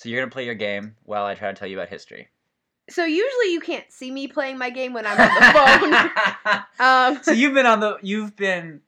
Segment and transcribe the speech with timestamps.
[0.00, 2.28] So you're gonna play your game while I try to tell you about history.
[2.88, 6.60] So usually you can't see me playing my game when I'm on the phone.
[7.16, 8.80] um, so you've been on the you've been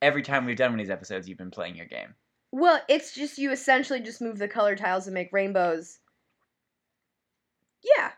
[0.00, 2.14] every time we've done one of these episodes, you've been playing your game.
[2.52, 5.98] well, it's just you essentially just move the color tiles and make rainbows.
[7.82, 8.12] Yeah.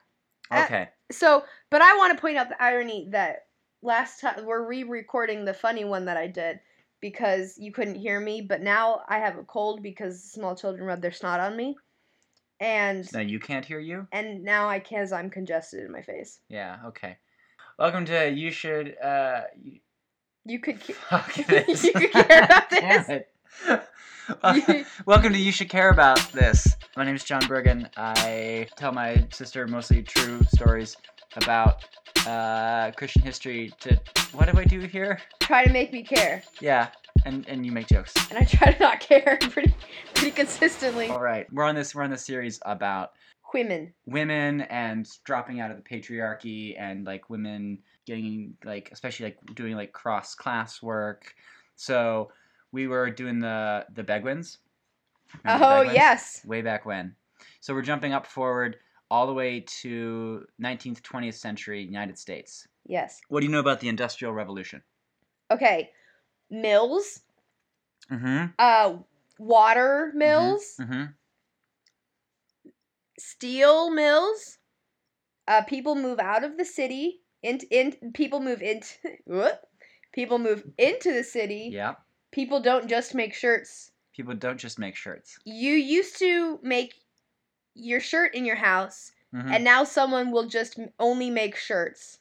[0.51, 0.91] Uh, Okay.
[1.11, 3.47] So, but I want to point out the irony that
[3.81, 6.61] last time we're re-recording the funny one that I did
[7.01, 11.01] because you couldn't hear me, but now I have a cold because small children rub
[11.01, 11.77] their snot on me,
[12.61, 14.07] and now you can't hear you.
[14.13, 16.41] and now I can as I'm congested in my face.
[16.49, 16.79] Yeah.
[16.87, 17.17] Okay.
[17.79, 19.43] Welcome to you should uh.
[19.63, 19.81] You,
[20.45, 20.81] You could.
[20.87, 21.85] ca- fuck this.
[21.85, 23.25] You could care about this.
[24.43, 26.77] Wel- Welcome to You Should Care About This.
[26.97, 27.89] My name is John Bergen.
[27.97, 30.97] I tell my sister mostly true stories
[31.37, 31.85] about
[32.27, 33.73] uh, Christian history.
[33.81, 34.01] To
[34.33, 35.19] what do I do here?
[35.41, 36.89] Try to make me care, Yeah,
[37.25, 38.15] and and you make jokes.
[38.31, 39.75] and I try to not care pretty
[40.15, 41.09] pretty consistently.
[41.09, 43.13] All right, we're on this we're on this series about
[43.53, 43.93] Women.
[44.07, 49.75] women and dropping out of the patriarchy and like women getting like especially like doing
[49.75, 51.35] like cross class work.
[51.77, 52.31] So
[52.71, 54.59] we were doing the the Beguines.
[55.45, 55.95] Remember the Oh Beguines?
[55.95, 56.43] yes.
[56.45, 57.15] way back when.
[57.61, 58.77] So we're jumping up forward
[59.11, 62.67] all the way to 19th, 20th century United States.
[62.87, 63.21] Yes.
[63.29, 64.83] What do you know about the Industrial Revolution?
[65.51, 65.91] Okay.
[66.51, 67.21] Mills.
[68.11, 68.47] Mm-hmm.
[68.59, 68.97] Uh,
[69.39, 70.77] water mills.
[70.81, 71.05] Mm-hmm.
[73.19, 74.59] steel mills.
[75.49, 77.21] Uh, people move out of the city.
[77.43, 78.95] In, in people move into?
[80.13, 81.71] People move into the city.
[81.73, 81.95] Yeah.
[82.33, 83.93] People don't just make shirts.
[84.15, 85.39] People don't just make shirts.
[85.45, 86.95] You used to make
[87.75, 89.51] your shirt in your house, Mhm.
[89.55, 92.19] and now someone will just only make shirts.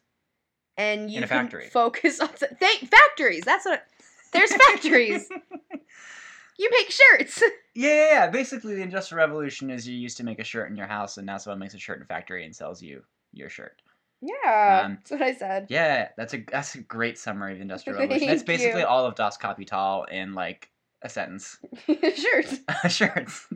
[0.77, 3.43] And you can focus on th- factories.
[3.43, 3.83] That's what.
[4.31, 5.27] There's factories.
[6.57, 7.41] you make shirts.
[7.75, 8.27] yeah, yeah, yeah.
[8.27, 11.25] Basically, the Industrial Revolution is you used to make a shirt in your house, and
[11.25, 13.81] now someone makes a shirt in a factory and sells you your shirt.
[14.21, 15.67] Yeah, Um, that's what I said.
[15.69, 18.27] Yeah, that's a that's a great summary of the Industrial Revolution.
[18.27, 18.87] That's basically you.
[18.87, 20.69] all of Das Kapital in like
[21.01, 21.57] a sentence.
[21.87, 22.59] shirts.
[22.89, 23.47] shirts.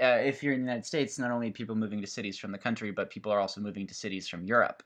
[0.00, 2.58] Uh, if you're in the United States, not only people moving to cities from the
[2.58, 4.82] country, but people are also moving to cities from Europe.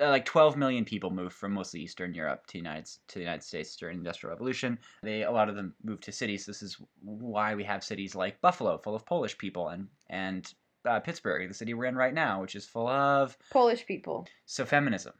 [0.00, 3.42] Uh, like 12 million people moved from mostly Eastern Europe to United to the United
[3.44, 4.78] States during the Industrial Revolution.
[5.02, 6.46] They a lot of them moved to cities.
[6.46, 10.52] This is why we have cities like Buffalo, full of Polish people, and and
[10.84, 14.26] uh, Pittsburgh, the city we're in right now, which is full of Polish people.
[14.46, 15.12] so feminism.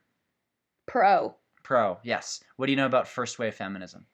[0.87, 1.37] Pro.
[1.63, 2.43] Pro, yes.
[2.57, 4.07] What do you know about first wave feminism?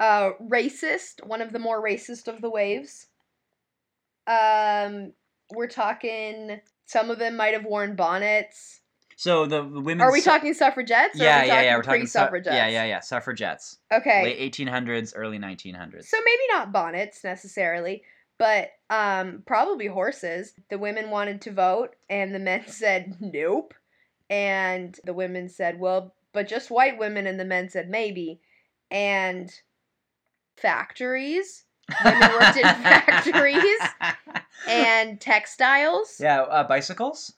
[0.00, 3.06] uh racist one of the more racist of the waves
[4.26, 5.12] um
[5.54, 8.80] we're talking some of them might have worn bonnets
[9.16, 11.76] So the, the women's are we talking suffragettes Yeah, yeah, yeah.
[11.76, 13.00] We're talking su- pre-suffragettes yeah, yeah, yeah.
[13.00, 13.78] Suffragettes.
[13.92, 16.04] okay Late 1800s, early 1900s.
[16.04, 18.02] so maybe not bonnets necessarily
[18.38, 23.74] but um probably horses the women wanted to vote and the men said nope
[24.30, 28.40] and the women said well but just white women and the men said maybe
[28.90, 29.52] and
[30.56, 31.64] factories
[32.04, 33.80] women worked in factories
[34.68, 36.16] and textiles.
[36.20, 37.32] yeah, uh, bicycles.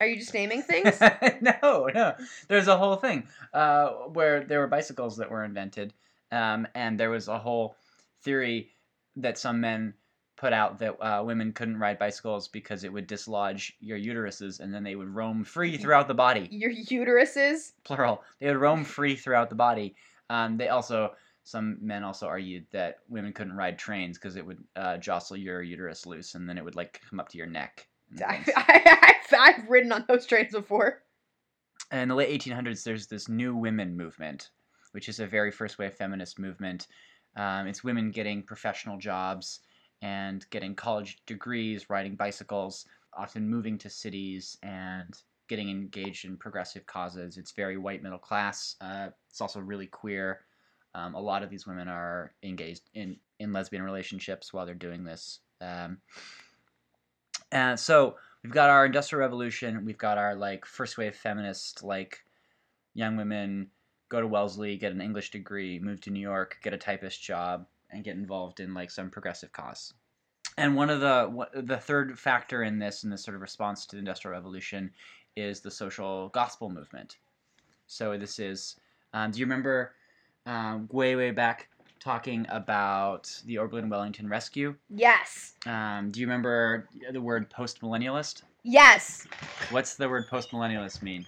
[0.00, 1.00] Are you just naming things?
[1.40, 2.14] no, no.
[2.48, 5.92] There's a whole thing uh, where there were bicycles that were invented,
[6.30, 7.76] um, and there was a whole
[8.22, 8.70] theory
[9.16, 9.94] that some men
[10.36, 14.72] put out that uh, women couldn't ride bicycles because it would dislodge your uteruses, and
[14.72, 16.46] then they would roam free throughout the body.
[16.52, 17.72] Your uteruses.
[17.82, 18.22] Plural.
[18.38, 19.96] They would roam free throughout the body.
[20.30, 21.12] Um, they also
[21.48, 25.62] some men also argued that women couldn't ride trains because it would uh, jostle your
[25.62, 27.88] uterus loose, and then it would like come up to your neck.
[28.20, 28.44] I.
[28.54, 31.02] I, I've, I've ridden on those trains before.
[31.90, 34.50] In the late 1800s, there's this new women movement,
[34.92, 36.86] which is a very first wave feminist movement.
[37.34, 39.60] Um, it's women getting professional jobs
[40.02, 42.84] and getting college degrees, riding bicycles,
[43.16, 45.16] often moving to cities and
[45.48, 47.38] getting engaged in progressive causes.
[47.38, 48.76] It's very white middle class.
[48.82, 50.40] Uh, it's also really queer.
[50.98, 55.04] Um, a lot of these women are engaged in, in lesbian relationships while they're doing
[55.04, 55.40] this.
[55.60, 55.98] Um,
[57.52, 62.24] and so we've got our industrial revolution we've got our like first wave feminist like
[62.94, 63.68] young women
[64.08, 67.66] go to wellesley get an english degree move to new york get a typist job
[67.90, 69.92] and get involved in like some progressive cause
[70.56, 73.96] and one of the the third factor in this in this sort of response to
[73.96, 74.90] the industrial revolution
[75.36, 77.16] is the social gospel movement
[77.86, 78.76] so this is
[79.14, 79.92] um, do you remember
[80.48, 81.68] um, way way back
[82.00, 85.54] talking about the oberlin wellington rescue Yes.
[85.66, 89.26] um, do you remember the word post millennialist Yes.
[89.70, 91.24] What's the word post millennialist mean?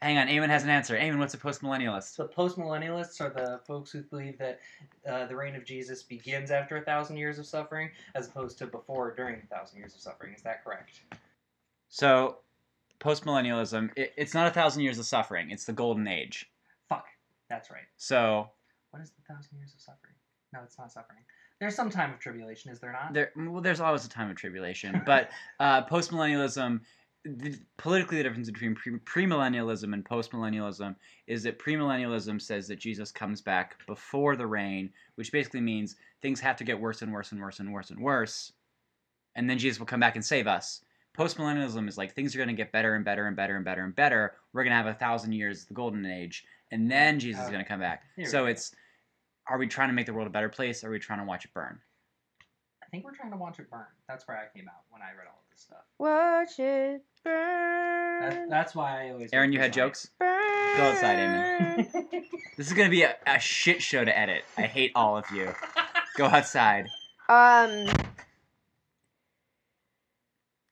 [0.00, 0.96] Hang on, Eamon has an answer.
[0.96, 2.14] Eamon, what's a postmillennialist?
[2.14, 4.60] So postmillennialists are the folks who believe that
[5.08, 8.66] uh, the reign of Jesus begins after a thousand years of suffering, as opposed to
[8.66, 10.34] before or during a thousand years of suffering.
[10.34, 11.02] Is that correct?
[11.88, 12.38] So,
[13.00, 15.50] postmillennialism, it, it's not a thousand years of suffering.
[15.50, 16.50] It's the golden age.
[17.52, 17.84] That's right.
[17.98, 18.48] So
[18.92, 20.14] What is the thousand years of suffering?
[20.54, 21.20] No, it's not suffering.
[21.60, 23.12] There's some time of tribulation, is there not?
[23.12, 25.28] there, well, there's always a time of tribulation, but
[25.60, 26.80] uh, postmillennialism,
[27.26, 30.96] the, politically, the difference between pre- premillennialism and postmillennialism
[31.26, 36.40] is that premillennialism says that Jesus comes back before the reign, which basically means things
[36.40, 38.52] have to get worse and worse and worse and worse and worse,
[39.36, 40.82] and then Jesus will come back and save us.
[41.16, 43.84] Postmillennialism is like things are going to get better and better and better and better
[43.84, 44.32] and better.
[44.54, 47.50] We're going to have a thousand years, of the golden age, and then Jesus is
[47.50, 48.02] going to come back.
[48.16, 48.46] Here So go.
[48.46, 48.74] it's,
[49.48, 50.82] are we trying to make the world a better place?
[50.82, 51.78] Or are we trying to watch it burn?
[52.82, 53.86] I think we're trying to watch it burn.
[54.08, 55.84] That's where I came out when I read all of this stuff.
[55.98, 58.20] Watch it burn.
[58.30, 59.30] That, that's why I always.
[59.32, 60.08] Aaron, you had science.
[60.08, 60.10] jokes.
[60.18, 62.24] Go outside, Eamon.
[62.58, 64.44] This is gonna be a, a shit show to edit.
[64.58, 65.54] I hate all of you.
[66.16, 66.84] Go outside.
[67.30, 67.86] Um.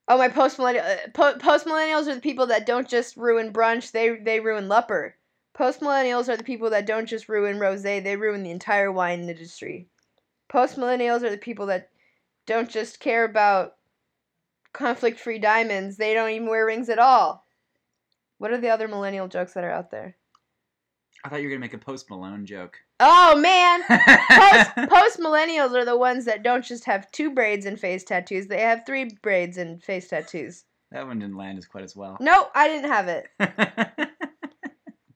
[0.07, 3.51] Oh, my post millennial uh, po- post millennials are the people that don't just ruin
[3.53, 5.13] brunch; they they ruin Lupper.
[5.53, 9.29] Post millennials are the people that don't just ruin rosé; they ruin the entire wine
[9.29, 9.89] industry.
[10.49, 11.91] Post millennials are the people that
[12.47, 13.77] don't just care about
[14.73, 17.47] conflict free diamonds; they don't even wear rings at all.
[18.39, 20.17] What are the other millennial jokes that are out there?
[21.23, 22.79] I thought you were gonna make a Post Malone joke.
[23.01, 23.83] Oh man!
[23.89, 28.47] post post millennials are the ones that don't just have two braids and face tattoos;
[28.47, 30.65] they have three braids and face tattoos.
[30.91, 32.17] that one didn't land as quite as well.
[32.21, 34.09] No, I didn't have it.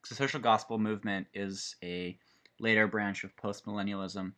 [0.09, 2.19] the social gospel movement is a
[2.61, 4.33] later branch of postmillennialism,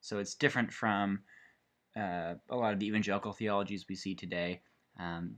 [0.00, 1.20] so it's different from
[1.96, 4.60] uh, a lot of the evangelical theologies we see today,
[4.98, 5.36] um,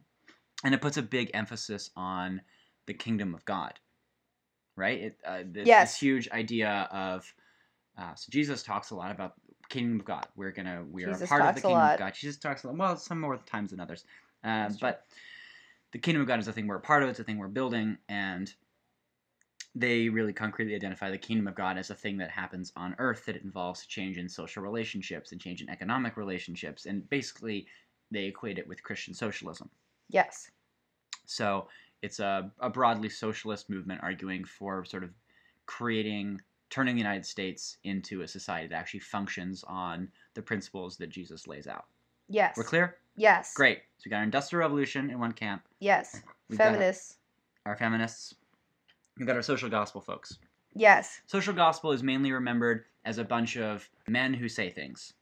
[0.64, 2.42] and it puts a big emphasis on
[2.86, 3.78] the kingdom of God.
[4.76, 5.00] Right?
[5.00, 5.92] It, uh, this, Yes.
[5.92, 7.32] this huge idea of
[7.98, 9.34] uh, so Jesus talks a lot about
[9.68, 10.26] kingdom of God.
[10.36, 12.14] We're gonna we are a part of the kingdom of God.
[12.14, 12.76] Jesus talks a lot.
[12.76, 14.04] Well, some more times than others,
[14.42, 15.06] uh, but
[15.92, 17.08] the kingdom of God is a thing we're a part of.
[17.08, 18.52] It's a thing we're building, and
[19.74, 23.24] they really concretely identify the kingdom of God as a thing that happens on earth
[23.26, 27.66] that involves change in social relationships and change in economic relationships, and basically
[28.10, 29.70] they equate it with Christian socialism.
[30.08, 30.50] Yes.
[31.26, 31.68] So
[32.02, 35.10] it's a, a broadly socialist movement arguing for sort of
[35.66, 36.40] creating,
[36.70, 41.46] turning the United States into a society that actually functions on the principles that Jesus
[41.46, 41.84] lays out.
[42.28, 42.56] Yes.
[42.56, 42.96] We're clear?
[43.16, 43.54] Yes.
[43.54, 43.78] Great.
[43.98, 46.20] So we got our industrial revolution in one camp, Yes.
[46.48, 47.18] We've Feminists.
[47.66, 48.34] our feminists,
[49.20, 50.38] we've got our social gospel folks.
[50.74, 51.20] Yes.
[51.26, 55.12] Social gospel is mainly remembered as a bunch of men who say things.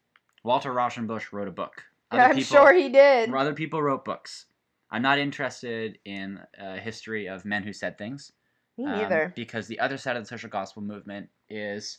[0.44, 1.82] Walter Rauschenbusch wrote a book.
[2.10, 3.34] I'm sure he did.
[3.34, 4.46] Other people wrote books.
[4.90, 8.32] I'm not interested in a history of men who said things.
[8.78, 9.32] Me um, neither.
[9.34, 11.98] because the other side of the social gospel movement is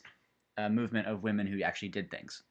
[0.57, 2.43] a movement of women who actually did things.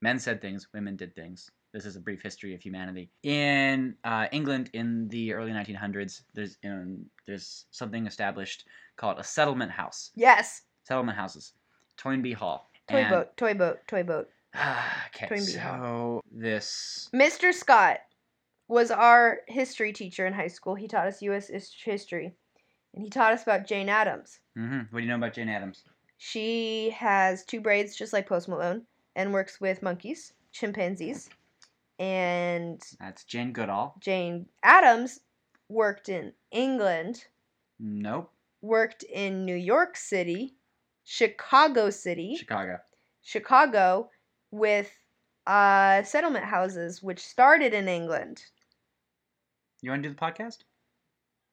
[0.00, 1.50] Men said things, women did things.
[1.72, 3.10] This is a brief history of humanity.
[3.22, 8.64] In uh, England, in the early 1900s, there's um, there's something established
[8.96, 10.10] called a settlement house.
[10.16, 10.62] yes.
[10.84, 11.52] Settlement houses,
[11.96, 12.68] Toynbee Hall.
[12.88, 13.36] Toy And- boat.
[13.36, 13.78] Toy boat.
[13.86, 14.28] Toy boat.
[14.54, 16.20] Ah, okay, Toynbee so Hall.
[16.32, 17.54] this Mr.
[17.54, 18.00] Scott
[18.66, 20.74] was our history teacher in high school.
[20.74, 21.48] He taught us U.S.
[21.84, 22.34] history,
[22.94, 24.40] and he taught us about Jane Addams.
[24.56, 25.84] hmm What do you know about Jane Addams?
[26.18, 28.82] She has two braids, just like Post Malone,
[29.14, 31.30] and works with monkeys, chimpanzees,
[32.00, 33.94] and That's Jane Goodall.
[34.00, 35.20] Jane Addams
[35.68, 37.24] worked in England,
[37.78, 38.32] Nope,
[38.62, 40.56] worked in New York City,
[41.04, 42.78] Chicago City, Chicago.
[43.22, 44.10] Chicago,
[44.50, 44.90] with
[45.46, 48.42] uh, settlement houses, which started in England.
[49.82, 50.58] You want to do the podcast?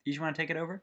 [0.06, 0.82] You just want to take it over?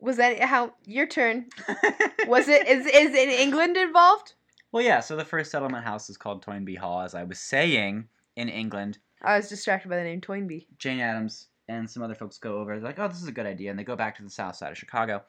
[0.00, 1.46] Was that how your turn?
[2.26, 4.34] Was it is is in England involved?
[4.72, 5.00] Well, yeah.
[5.00, 8.98] So the first settlement house is called Toynbee Hall, as I was saying in England.
[9.22, 10.66] I was distracted by the name Toynbee.
[10.78, 12.78] Jane Addams and some other folks go over.
[12.78, 14.56] They're like, "Oh, this is a good idea," and they go back to the south
[14.56, 15.24] side of Chicago,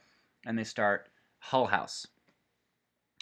[0.46, 1.10] and they start
[1.40, 2.06] Hull House,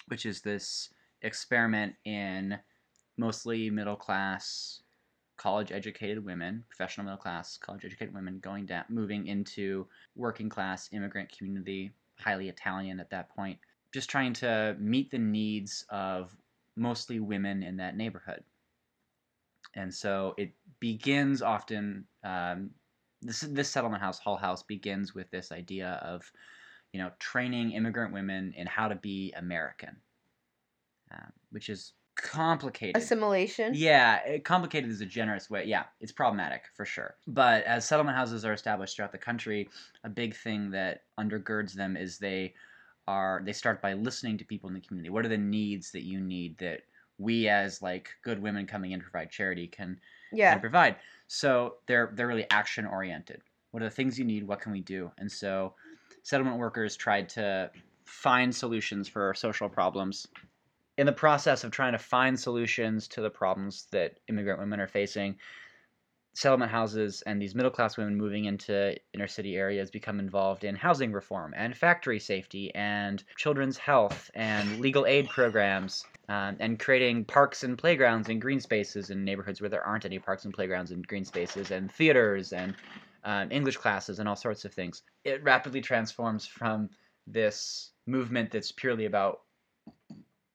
[0.08, 0.90] which is this
[1.22, 2.60] experiment in
[3.18, 4.82] mostly middle class,
[5.38, 10.90] college educated women, professional middle class, college educated women going down, moving into working class
[10.92, 13.60] immigrant community, highly Italian at that point,
[13.94, 16.36] just trying to meet the needs of
[16.76, 18.44] mostly women in that neighborhood.
[19.76, 22.06] And so it begins often.
[22.24, 22.72] Um,
[23.22, 26.32] this this settlement house, Hull House, begins with this idea of,
[26.94, 29.96] you know, training immigrant women in how to be American,
[31.12, 33.02] um, which is complicated.
[33.02, 33.74] Assimilation.
[33.74, 35.66] Yeah, it, complicated is a generous way.
[35.66, 37.16] Yeah, it's problematic for sure.
[37.28, 39.70] But as settlement houses are established throughout the country,
[40.04, 42.54] a big thing that undergirds them is they
[43.08, 45.10] are they start by listening to people in the community.
[45.10, 46.82] What are the needs that you need that
[47.18, 50.00] we as like good women coming in to provide charity can,
[50.32, 50.52] Yeah.
[50.54, 50.98] can provide?
[51.28, 53.42] So they're they're really action oriented.
[53.72, 54.48] What are the things you need?
[54.48, 55.12] What can we do?
[55.18, 55.76] And so
[56.24, 57.72] settlement workers tried to
[58.06, 60.28] find solutions for social problems
[60.98, 64.88] in the process of trying to find solutions to the problems that immigrant women are
[64.88, 65.36] facing,
[66.36, 70.76] settlement houses and these middle class women moving into inner city areas become involved in
[70.76, 77.24] housing reform and factory safety and children's health and legal aid programs um, and creating
[77.24, 80.92] parks and playgrounds and green spaces in neighborhoods where there aren't any parks and playgrounds
[80.92, 82.76] and green spaces and theaters and
[83.24, 85.04] um, English classes and all sorts of things.
[85.24, 86.90] It rapidly transforms from
[87.26, 89.42] this movement that's purely about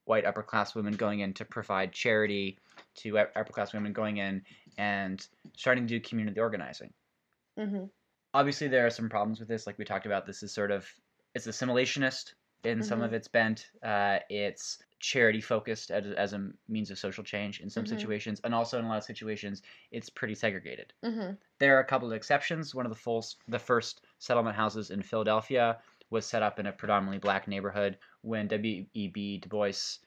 [0.04, 2.58] white upper class women going in to provide charity
[2.96, 4.42] to upper class women going in
[4.78, 6.94] and starting to do community organizing.
[7.56, 7.90] hmm
[8.32, 10.26] Obviously, there are some problems with this, like we talked about.
[10.26, 10.88] This is sort of
[11.34, 12.34] it's assimilationist
[12.64, 13.70] in some of its bent.
[13.82, 17.86] Uh, it's charity focused as, as a means of social change in some Mhm.
[17.86, 20.92] situations, and also in a lot of situations, it's pretty segregated.
[21.02, 22.74] hmm There are a couple of exceptions.
[22.74, 26.72] One of the full, the first settlement houses in Philadelphia was set up in a
[26.72, 29.38] predominantly black neighborhood when W.E.B.
[29.38, 29.98] Du Bois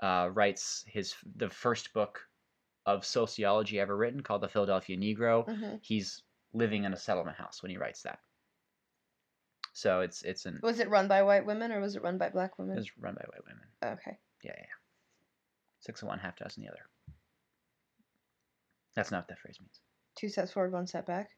[0.00, 2.29] uh, writes his the first book
[2.94, 5.44] of sociology ever written called The Philadelphia Negro.
[5.48, 8.18] hmm He's living in a settlement house when he writes that.
[9.72, 12.28] So it's it's an Was it run by white women or was it run by
[12.28, 12.76] black women?
[12.76, 13.64] it was run by white women.
[13.98, 14.18] Okay.
[14.42, 14.58] Yeah, yeah.
[14.58, 14.74] yeah.
[15.80, 16.82] Six of one, half dozen the other.
[18.94, 19.80] That's not what that phrase means.
[20.16, 21.30] Two steps forward, one step back.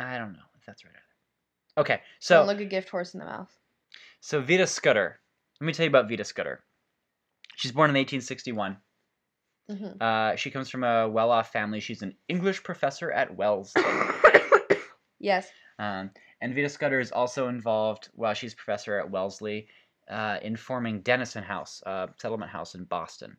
[0.00, 1.80] I don't know if that's right either.
[1.82, 3.50] Okay, so Don't look a gift horse in the mouth.
[4.20, 5.18] So Vida Scudder.
[5.60, 6.62] Let me tell you about Vida Scudder.
[7.56, 8.76] She's born in 1861.
[9.76, 11.80] Hmm Uh, she comes from a well-off family.
[11.80, 13.82] She's an English professor at Wellesley.
[15.18, 15.48] Yes.
[15.78, 16.10] um,
[16.40, 19.68] and Vida Scudder is also involved while she's professor at Wellesley
[20.10, 23.36] uh, in forming Denison House, a settlement house in Boston.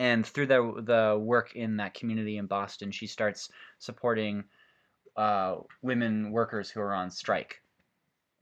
[0.00, 4.44] And through the the work in that community in Boston, she starts supporting
[5.16, 7.62] uh, women workers who are on strike.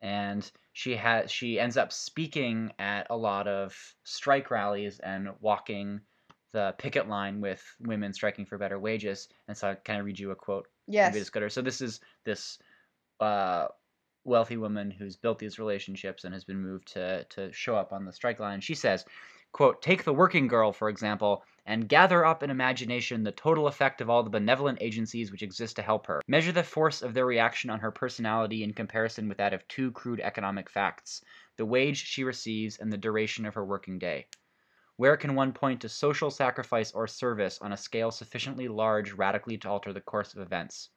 [0.00, 6.00] And she has she ends up speaking at a lot of strike rallies and walking
[6.52, 9.28] the picket line with women striking for better wages.
[9.48, 11.30] And so I kind of read you a quote Yes.
[11.48, 12.58] So this is this
[13.20, 13.68] uh,
[14.24, 18.04] wealthy woman who's built these relationships and has been moved to to show up on
[18.04, 18.60] the strike line.
[18.60, 19.04] She says,
[19.52, 24.00] "quote Take the working girl for example." And gather up in imagination the total effect
[24.00, 26.20] of all the benevolent agencies which exist to help her.
[26.26, 29.92] Measure the force of their reaction on her personality in comparison with that of two
[29.92, 31.22] crude economic facts
[31.56, 34.26] the wage she receives and the duration of her working day.
[35.02, 39.58] Where can one point to social sacrifice or service on a scale sufficiently large radically
[39.58, 40.90] to alter the course of events?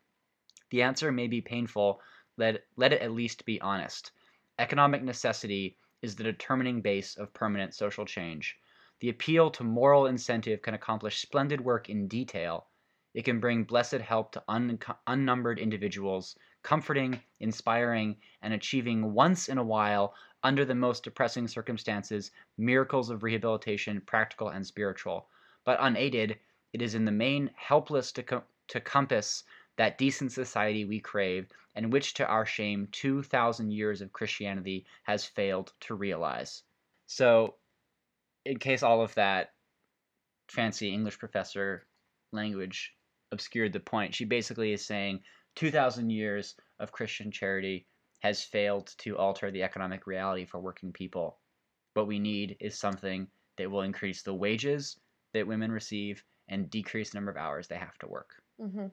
[0.70, 2.00] The answer may be painful,
[2.38, 4.12] let, let it at least be honest.
[4.60, 8.56] Economic necessity is the determining base of permanent social change.
[9.00, 12.68] The appeal to moral incentive can accomplish splendid work in detail.
[13.16, 19.58] It can bring blessed help to un- unnumbered individuals, comforting, inspiring, and achieving once in
[19.58, 20.14] a while,
[20.46, 25.28] under the most depressing circumstances, miracles of rehabilitation, practical and spiritual.
[25.64, 26.38] But unaided,
[26.72, 29.44] it is in the main helpless to, co- to compass
[29.78, 35.26] that decent society we crave, and which, to our shame, 2,000 years of Christianity has
[35.26, 36.62] failed to realize.
[37.08, 37.56] So,
[38.46, 39.56] in case all of that
[40.48, 41.88] fancy English professor
[42.32, 42.96] language
[43.32, 45.24] obscured the point, she basically is saying
[45.56, 47.88] 2,000 years of Christian charity
[48.26, 51.38] has failed to alter the economic reality for working people.
[51.94, 53.28] What we need is something
[53.58, 55.00] that will increase the wages
[55.36, 58.32] that women receive and decrease the number of hours they have to work.
[58.60, 58.88] hmm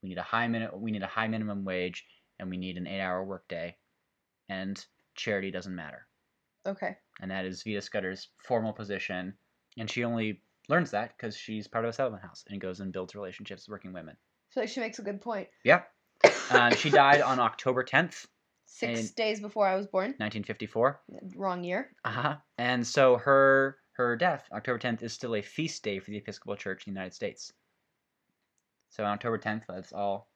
[0.00, 2.06] We need a high minute we need a high minimum wage
[2.38, 3.76] and we need an 8-hour workday.
[4.48, 6.06] And charity doesn't matter.
[6.64, 6.96] Okay.
[7.20, 9.34] And that is Vida Scudder's formal position
[9.76, 12.92] and she only learns that cuz she's part of a settlement house and goes and
[12.92, 14.16] builds relationships with working women.
[14.16, 15.48] I feel like she makes a good point.
[15.64, 15.82] Yeah.
[16.50, 18.26] Um, she died on October 10th,
[18.78, 20.10] Six And- days before I was born.
[20.18, 21.00] 1954.
[21.34, 21.90] Wrong year.
[22.04, 22.36] Uh-huh.
[22.58, 26.54] And so her her death, October 10th, is still a feast day for the Episcopal
[26.54, 27.52] Church in the United States.
[28.90, 30.30] So on October 10th, let's all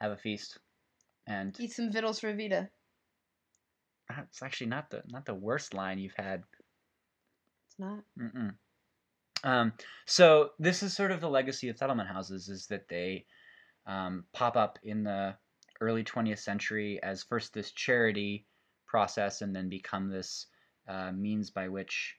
[0.00, 0.58] have a feast.
[1.28, 2.68] And Eat some vittles for Vida.
[4.10, 6.42] uh, it's actually not the not the worst line you've had.
[7.68, 8.00] It's not.
[8.18, 8.54] Mm-mm.
[9.44, 9.72] Um,
[10.06, 13.26] so this is sort of the legacy of settlement houses is that they
[13.86, 15.36] um, pop up in the
[15.80, 18.46] early 20th century as first this charity
[18.86, 20.46] process and then become this
[20.88, 22.16] uh, means by which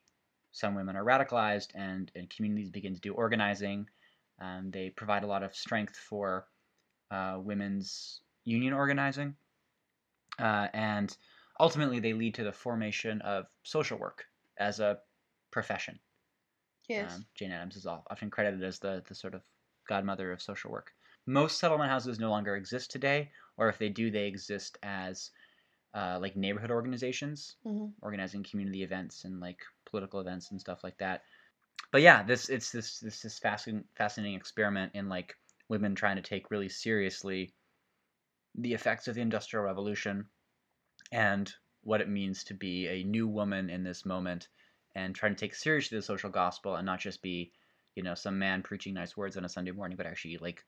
[0.51, 3.87] some women are radicalized and, and communities begin to do organizing.
[4.39, 6.47] Um, they provide a lot of strength for
[7.11, 9.35] uh, women's union organizing.
[10.39, 11.15] Uh, and
[11.59, 14.25] ultimately, they lead to the formation of social work
[14.57, 14.99] as a
[15.51, 15.99] profession.
[16.87, 17.15] Yes.
[17.15, 19.41] Um, Jane Addams is often credited as the, the sort of
[19.87, 20.91] godmother of social work.
[21.25, 25.31] Most settlement houses no longer exist today, or if they do, they exist as
[25.93, 30.97] uh, like neighborhood organizations, hmm organizing community events and like political events and stuff like
[30.99, 31.23] that.
[31.91, 35.35] But yeah, this it's this this this fascinating fascinating experiment in like
[35.69, 37.55] women trying to take really seriously
[38.55, 40.29] the effects of the industrial revolution
[41.11, 44.49] and what it means to be a new woman in this moment
[44.95, 47.53] and trying to take seriously the social gospel and not just be
[47.95, 50.65] you know some man preaching nice words on a sunday morning but actually like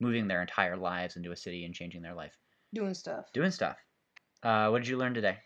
[0.00, 2.36] moving their entire lives into a city and changing their life
[2.74, 3.32] Doing stuff.
[3.32, 3.76] doing stuff
[4.42, 5.36] uh, what did you learn today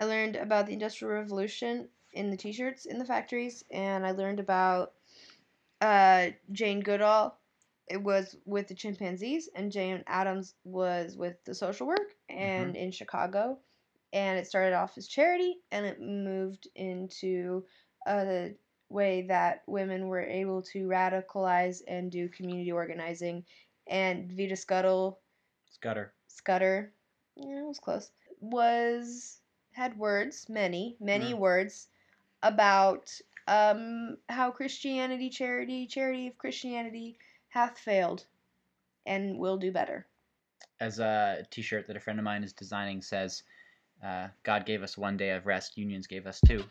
[0.00, 4.40] I learned about the Industrial Revolution in the t-shirts in the factories, and I learned
[4.40, 4.92] about
[5.80, 7.38] uh, Jane Goodall.
[7.88, 12.90] It was with the chimpanzees, and Jane Addams was with the social work and in
[12.90, 13.58] Chicago.
[14.12, 17.64] And it started off as charity, and it moved into
[18.06, 18.50] a
[18.88, 23.44] way that women were able to radicalize and do community organizing.
[23.88, 25.18] And Vida Scuttle.
[25.70, 26.12] Scudder.
[26.28, 26.92] Scudder,
[27.36, 29.40] yeah, it was close, was
[29.72, 31.88] had words, many, many words
[32.42, 33.10] about
[33.48, 38.24] um, how Christianity, charity, charity of Christianity hath failed
[39.06, 40.06] and will do better.
[40.80, 43.42] as a t-shirt that a friend of mine is designing says
[44.04, 46.62] uh, god gave us one day of rest unions gave us two